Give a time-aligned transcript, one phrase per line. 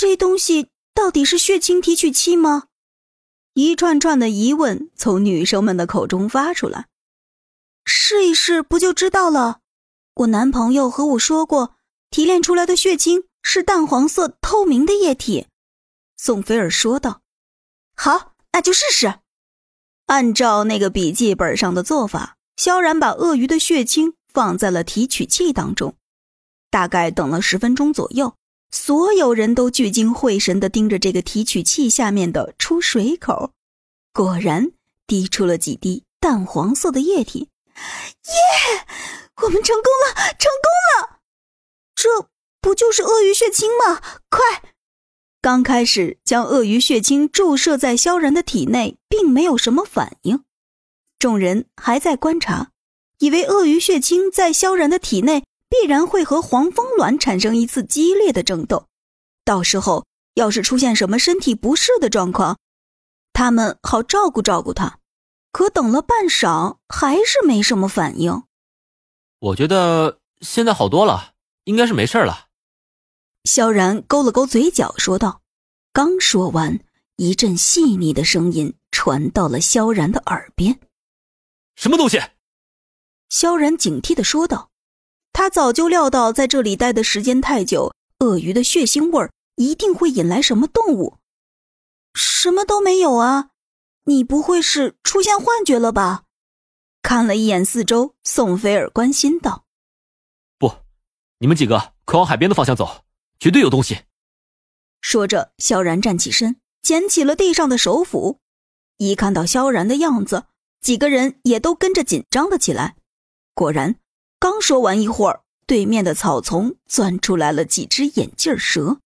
[0.00, 2.68] 这东西到底是血清提取器吗？
[3.54, 6.86] 一串串的疑问从女生们的口中发出来。
[7.84, 9.58] 试一试不就知道了？
[10.14, 11.74] 我男朋友和我说过，
[12.10, 15.48] 提炼出来的血清是淡黄色透明的液体。
[16.16, 17.22] 宋菲尔说道
[17.96, 19.18] ：“好，那就试试。”
[20.06, 25.96] 按照那个笔记本上的做法，萧然把鳄鱼的血清放在了提取器当中。
[26.70, 28.36] 大概等了十分钟左右，
[28.70, 33.52] 所有人都聚精会神地盯着这个提取器下面的出水口。
[34.12, 34.72] 果然，
[35.06, 37.48] 滴出了几滴淡黄色的液体。
[37.76, 38.86] 耶！
[39.42, 40.68] 我们成功了，成功
[41.00, 41.20] 了！
[41.94, 42.28] 这
[42.60, 44.02] 不就是鳄鱼血清吗？
[44.28, 44.74] 快！
[45.40, 50.42] 刚开始将鳄鱼血清注射在萧然的体内，并没有什么反应。
[51.20, 52.72] 众人还在观察，
[53.20, 58.88] 以为鳄鱼血清在萧然的体内必然会和黄蜂卵产生一次激烈的争斗，
[59.44, 62.58] 到时候要是出现什么身体不适的状况，
[63.32, 64.98] 他们好照顾照顾他。
[65.50, 68.44] 可等了半晌，还是没什么反应。
[69.40, 71.32] 我觉得现在好多了，
[71.64, 72.48] 应该是没事了。
[73.44, 75.40] 萧然勾了勾嘴角，说道
[75.92, 76.78] ：“刚说完，
[77.16, 80.78] 一阵细腻的声音传到了萧然的耳边。
[81.76, 82.20] 什么东西？”
[83.30, 84.70] 萧然警惕的说道
[85.38, 91.18] ：“他早就料到在这里待的时间太久，鳄鱼的血腥味儿一定会引来什么动物。
[92.12, 93.50] 什么都没有啊。”
[94.06, 96.24] 你不会是出现幻觉了吧？
[97.02, 99.64] 看了一眼四周，宋菲尔关心道
[100.58, 100.72] ：“不，
[101.38, 103.04] 你们几个快往海边的方向走，
[103.38, 103.96] 绝对有东西。”
[105.00, 108.40] 说着，萧然站起身，捡起了地上的手斧。
[108.96, 110.46] 一看到萧然的样子，
[110.80, 112.96] 几个人也都跟着紧张了起来。
[113.54, 114.00] 果然，
[114.38, 118.98] 刚说完一会儿，对面的草丛钻出来了几只眼镜蛇，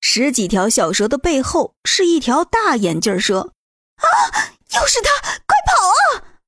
[0.00, 3.52] 十几条小蛇的背后是一条大眼镜蛇。
[3.96, 4.06] 啊！
[4.74, 5.10] 又是他！
[5.20, 6.40] 快跑啊！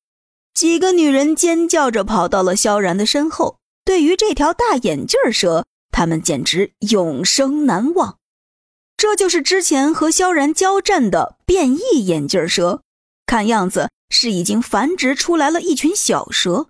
[0.54, 3.58] 几个女人尖叫着跑到了萧然的身后。
[3.84, 8.16] 对于这条大眼镜蛇，他们简直永生难忘。
[8.96, 12.82] 这就是之前和萧然交战的变异眼镜蛇，
[13.26, 16.68] 看样子是已经繁殖出来了一群小蛇。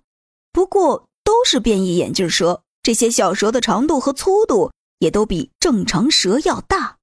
[0.51, 6.99] 不过都是变异眼镜蛇，这些小蛇的长度和粗度也都比正常蛇要大。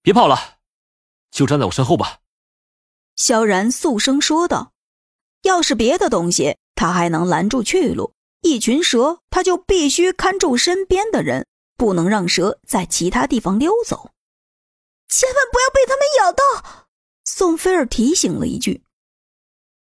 [0.00, 0.56] 别跑了，
[1.30, 2.20] 就站在我身后吧。
[3.16, 4.72] 萧然肃声说道
[5.42, 11.46] ：“要是别的东西，他还能拦住去路；一群蛇，他就必须看住身边的人，
[11.76, 14.10] 不能让蛇在其他地方溜走。
[15.08, 16.86] 千万不要被他们咬到。”
[17.26, 18.84] 宋菲尔提醒了一句，